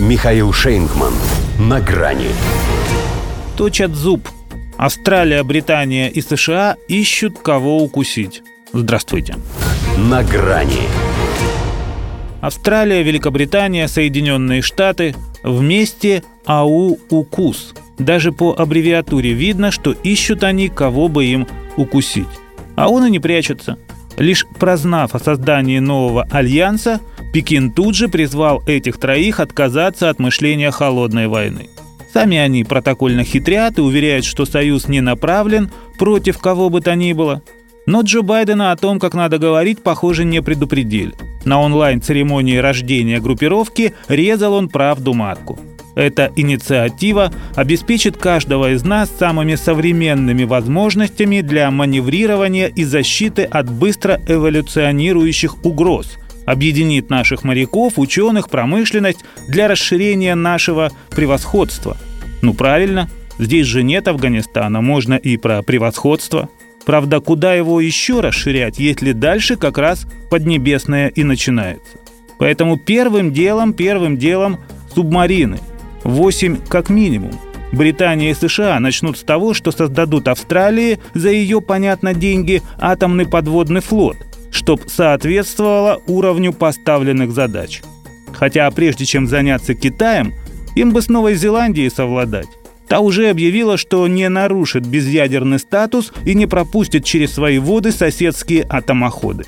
Михаил 0.00 0.52
Шейнгман. 0.52 1.12
На 1.58 1.80
грани. 1.80 2.28
Точат 3.56 3.94
зуб. 3.94 4.26
Австралия, 4.78 5.44
Британия 5.44 6.08
и 6.08 6.20
США 6.20 6.76
ищут 6.88 7.38
кого 7.38 7.82
укусить. 7.82 8.42
Здравствуйте. 8.72 9.36
На 9.98 10.24
грани. 10.24 10.88
Австралия, 12.40 13.02
Великобритания, 13.02 13.86
Соединенные 13.86 14.62
Штаты 14.62 15.14
вместе 15.44 16.24
АУ-УКУС. 16.46 17.74
Даже 17.98 18.32
по 18.32 18.54
аббревиатуре 18.58 19.34
видно, 19.34 19.70
что 19.70 19.92
ищут 19.92 20.42
они, 20.42 20.68
кого 20.68 21.08
бы 21.08 21.26
им 21.26 21.46
укусить. 21.76 22.26
А 22.74 22.88
он 22.88 23.06
и 23.06 23.10
не 23.10 23.20
прячется. 23.20 23.78
Лишь 24.16 24.46
прознав 24.58 25.14
о 25.14 25.18
создании 25.18 25.78
нового 25.78 26.26
альянса, 26.30 27.00
Пекин 27.32 27.70
тут 27.70 27.94
же 27.94 28.08
призвал 28.08 28.62
этих 28.66 28.98
троих 28.98 29.40
отказаться 29.40 30.10
от 30.10 30.18
мышления 30.18 30.70
холодной 30.70 31.28
войны. 31.28 31.68
Сами 32.12 32.36
они 32.36 32.62
протокольно 32.62 33.24
хитрят 33.24 33.78
и 33.78 33.80
уверяют, 33.80 34.26
что 34.26 34.44
союз 34.44 34.86
не 34.86 35.00
направлен 35.00 35.70
против 35.98 36.38
кого 36.38 36.68
бы 36.68 36.82
то 36.82 36.94
ни 36.94 37.14
было. 37.14 37.42
Но 37.86 38.02
Джо 38.02 38.22
Байдена 38.22 38.70
о 38.70 38.76
том, 38.76 39.00
как 39.00 39.14
надо 39.14 39.38
говорить, 39.38 39.82
похоже, 39.82 40.24
не 40.24 40.42
предупредили. 40.42 41.14
На 41.44 41.60
онлайн-церемонии 41.60 42.56
рождения 42.56 43.18
группировки 43.18 43.94
резал 44.08 44.52
он 44.52 44.68
правду 44.68 45.14
матку. 45.14 45.58
Эта 45.94 46.30
инициатива 46.36 47.32
обеспечит 47.54 48.16
каждого 48.16 48.72
из 48.72 48.84
нас 48.84 49.10
самыми 49.10 49.56
современными 49.56 50.44
возможностями 50.44 51.40
для 51.40 51.70
маневрирования 51.70 52.68
и 52.68 52.84
защиты 52.84 53.42
от 53.44 53.70
быстро 53.70 54.20
эволюционирующих 54.26 55.64
угроз, 55.64 56.18
объединит 56.44 57.10
наших 57.10 57.44
моряков, 57.44 57.94
ученых, 57.98 58.48
промышленность 58.48 59.20
для 59.48 59.68
расширения 59.68 60.34
нашего 60.34 60.90
превосходства. 61.10 61.96
Ну 62.42 62.54
правильно, 62.54 63.08
здесь 63.38 63.66
же 63.66 63.82
нет 63.82 64.08
Афганистана, 64.08 64.80
можно 64.80 65.14
и 65.14 65.36
про 65.36 65.62
превосходство. 65.62 66.48
Правда, 66.84 67.20
куда 67.20 67.54
его 67.54 67.80
еще 67.80 68.20
расширять, 68.20 68.78
если 68.78 69.12
дальше 69.12 69.56
как 69.56 69.78
раз 69.78 70.06
Поднебесное 70.30 71.08
и 71.08 71.22
начинается. 71.24 71.98
Поэтому 72.38 72.76
первым 72.76 73.32
делом, 73.32 73.72
первым 73.72 74.16
делом 74.16 74.58
субмарины. 74.94 75.58
Восемь 76.02 76.56
как 76.56 76.88
минимум. 76.88 77.32
Британия 77.70 78.32
и 78.32 78.34
США 78.34 78.80
начнут 78.80 79.16
с 79.16 79.22
того, 79.22 79.54
что 79.54 79.70
создадут 79.70 80.26
Австралии 80.28 80.98
за 81.14 81.30
ее, 81.30 81.60
понятно, 81.60 82.14
деньги 82.14 82.62
атомный 82.78 83.26
подводный 83.26 83.80
флот– 83.80 84.16
чтобы 84.62 84.88
соответствовало 84.88 86.00
уровню 86.06 86.52
поставленных 86.52 87.32
задач. 87.32 87.82
Хотя 88.32 88.70
прежде 88.70 89.04
чем 89.04 89.26
заняться 89.26 89.74
Китаем, 89.74 90.32
им 90.76 90.92
бы 90.92 91.02
с 91.02 91.08
Новой 91.08 91.34
Зеландией 91.34 91.90
совладать. 91.90 92.46
Та 92.88 93.00
уже 93.00 93.28
объявила, 93.28 93.76
что 93.76 94.06
не 94.06 94.28
нарушит 94.28 94.86
безъядерный 94.86 95.58
статус 95.58 96.12
и 96.24 96.34
не 96.34 96.46
пропустит 96.46 97.04
через 97.04 97.32
свои 97.32 97.58
воды 97.58 97.90
соседские 97.90 98.64
атомоходы. 98.68 99.44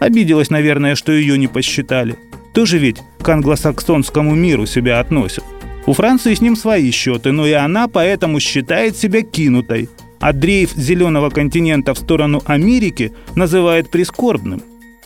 Обиделась, 0.00 0.50
наверное, 0.50 0.96
что 0.96 1.12
ее 1.12 1.38
не 1.38 1.46
посчитали. 1.46 2.16
Тоже 2.52 2.78
ведь 2.78 2.98
к 3.20 3.28
англосаксонскому 3.28 4.34
миру 4.34 4.66
себя 4.66 4.98
относят. 4.98 5.44
У 5.86 5.92
Франции 5.92 6.34
с 6.34 6.40
ним 6.40 6.56
свои 6.56 6.90
счеты, 6.90 7.30
но 7.30 7.46
и 7.46 7.52
она 7.52 7.86
поэтому 7.86 8.40
считает 8.40 8.96
себя 8.96 9.22
кинутой– 9.22 9.88
а 10.20 10.32
дрейф 10.32 10.72
зеленого 10.74 11.30
континента 11.30 11.94
в 11.94 11.98
сторону 11.98 12.42
Америки 12.46 13.12
называет 13.34 13.90
прискорбным. 13.90 14.62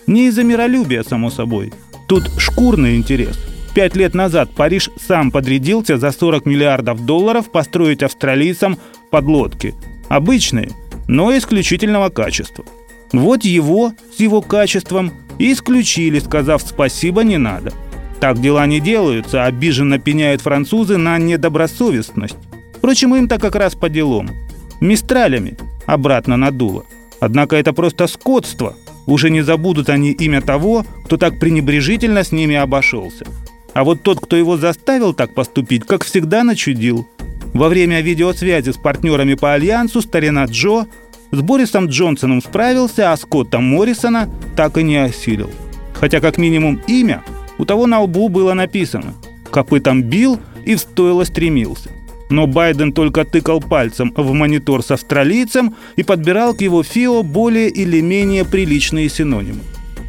Не 0.06 0.28
из-за 0.28 0.44
миролюбия, 0.44 1.02
само 1.02 1.30
собой. 1.30 1.72
Тут 2.08 2.30
шкурный 2.39 2.97
интерес. 2.97 3.39
Пять 3.75 3.94
лет 3.94 4.14
назад 4.14 4.50
Париж 4.50 4.91
сам 4.98 5.30
подрядился 5.30 5.97
за 5.97 6.11
40 6.11 6.47
миллиардов 6.47 7.05
долларов 7.05 7.50
построить 7.50 8.02
австралийцам 8.02 8.78
подлодки. 9.11 9.75
Обычные, 10.08 10.70
но 11.06 11.36
исключительного 11.36 12.08
качества. 12.08 12.64
Вот 13.13 13.45
его 13.45 13.92
с 14.17 14.20
его 14.20 14.42
качеством 14.42 15.13
исключили, 15.39 16.18
сказав 16.18 16.63
«спасибо, 16.63 17.23
не 17.23 17.39
надо». 17.39 17.73
Так 18.20 18.40
дела 18.40 18.67
не 18.67 18.80
делаются, 18.80 19.45
обиженно 19.45 19.98
пеняют 19.98 20.42
французы 20.42 20.98
на 20.98 21.17
недобросовестность. 21.18 22.36
Впрочем, 22.77 23.14
им-то 23.14 23.39
как 23.39 23.55
раз 23.55 23.74
по 23.74 23.89
делам– 23.89 24.30
мистралями 24.80 25.57
обратно 25.86 26.36
надуло. 26.36 26.85
Однако 27.20 27.57
это 27.57 27.73
просто 27.73 28.07
скотство. 28.07 28.74
Уже 29.07 29.30
не 29.30 29.42
забудут 29.42 29.89
они 29.89 30.13
имя 30.13 30.41
того, 30.41 30.85
кто 31.05 31.17
так 31.17 31.39
пренебрежительно 31.39 32.24
с 32.24 32.33
ними 32.33 32.57
обошелся. 32.57 33.27
А 33.74 33.85
вот 33.85 34.02
тот, 34.02 34.20
кто 34.20 34.36
его 34.36 34.57
заставил 34.57 35.14
так 35.14 35.35
поступить, 35.35 35.85
как 35.85 36.05
всегда 36.05 36.42
начудил. 36.42 37.08
Во 37.52 37.69
время 37.69 38.01
видеосвязи 38.01 38.70
с 38.70 38.77
партнерами 38.77 39.35
по 39.35 39.52
Альянсу 39.52 40.01
старина 40.01 40.45
Джо 40.45 40.86
с 41.30 41.40
Борисом 41.40 41.86
Джонсоном 41.86 42.42
справился, 42.42 43.13
а 43.13 43.17
Скотта 43.17 43.61
Моррисона 43.61 44.29
так 44.57 44.79
и 44.79 44.83
не 44.83 44.96
осилил. 44.96 45.51
Хотя 45.95 46.20
как 46.20 46.39
минимум 46.39 46.80
имя 46.86 47.23
у 47.58 47.64
того 47.64 47.86
на 47.86 48.01
лбу 48.01 48.29
было 48.29 48.55
написано. 48.55 49.14
Копытом 49.51 50.02
бил 50.02 50.40
и 50.64 50.74
в 50.74 50.80
стойло 50.80 51.24
стремился. 51.24 51.90
Но 52.30 52.46
Байден 52.46 52.92
только 52.92 53.24
тыкал 53.24 53.61
пальцем 53.61 54.13
в 54.17 54.33
монитор 54.33 54.85
с 54.85 54.92
австралийцем 54.92 55.74
и 55.96 56.05
подбирал 56.05 56.55
к 56.55 56.63
его 56.63 56.83
ФИО 56.83 57.24
более 57.24 57.68
или 57.68 58.01
менее 58.01 58.45
приличные 58.45 59.08
синонимы. 59.08 59.61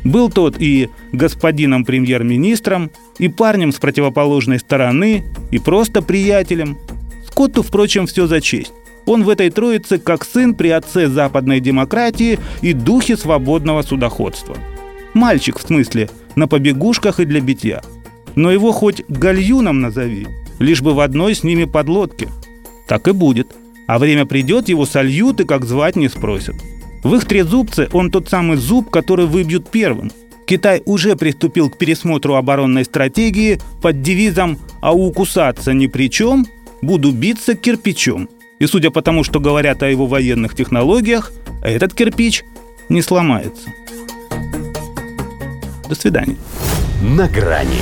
Был 0.03 0.29
тот 0.29 0.55
и 0.59 0.89
господином 1.11 1.83
премьер-министром, 1.83 2.91
и 3.17 3.27
парнем 3.27 3.71
с 3.71 3.77
противоположной 3.77 4.59
стороны, 4.59 5.25
и 5.51 5.59
просто 5.59 6.01
приятелем. 6.01 6.77
Скотту, 7.27 7.63
впрочем, 7.63 8.07
все 8.07 8.27
за 8.27 8.39
честь. 8.39 8.73
Он 9.05 9.23
в 9.23 9.29
этой 9.29 9.49
троице 9.49 9.97
как 9.97 10.23
сын 10.23 10.53
при 10.53 10.69
отце 10.69 11.07
западной 11.07 11.59
демократии 11.59 12.39
и 12.61 12.73
духе 12.73 13.17
свободного 13.17 13.81
судоходства. 13.81 14.57
Мальчик, 15.13 15.59
в 15.59 15.63
смысле, 15.63 16.09
на 16.35 16.47
побегушках 16.47 17.19
и 17.19 17.25
для 17.25 17.41
битья. 17.41 17.81
Но 18.35 18.51
его 18.51 18.71
хоть 18.71 19.03
гальюном 19.09 19.81
назови– 19.81 20.27
лишь 20.61 20.81
бы 20.81 20.93
в 20.93 20.99
одной 20.99 21.35
с 21.35 21.43
ними 21.43 21.65
подлодке. 21.65 22.29
Так 22.87 23.07
и 23.07 23.11
будет. 23.11 23.55
А 23.87 23.99
время 23.99 24.25
придет, 24.25 24.69
его 24.69 24.85
сольют 24.85 25.41
и 25.41 25.45
как 25.45 25.65
звать 25.65 25.95
не 25.95 26.07
спросят. 26.07 26.55
В 27.03 27.15
их 27.15 27.25
трезубце 27.25 27.89
он 27.91 28.11
тот 28.11 28.29
самый 28.29 28.57
зуб, 28.57 28.89
который 28.89 29.25
выбьют 29.25 29.69
первым. 29.69 30.11
Китай 30.45 30.81
уже 30.85 31.15
приступил 31.15 31.69
к 31.69 31.77
пересмотру 31.77 32.35
оборонной 32.35 32.85
стратегии 32.85 33.59
под 33.81 34.01
девизом 34.01 34.59
«А 34.81 34.93
укусаться 34.93 35.73
ни 35.73 35.87
при 35.87 36.09
чем, 36.09 36.45
буду 36.81 37.11
биться 37.11 37.55
кирпичом». 37.55 38.29
И 38.59 38.67
судя 38.67 38.91
по 38.91 39.01
тому, 39.01 39.23
что 39.23 39.39
говорят 39.39 39.81
о 39.81 39.89
его 39.89 40.05
военных 40.05 40.55
технологиях, 40.55 41.31
этот 41.63 41.93
кирпич 41.93 42.43
не 42.89 43.01
сломается. 43.01 43.69
До 45.89 45.95
свидания. 45.95 46.37
На 47.01 47.27
грани 47.27 47.81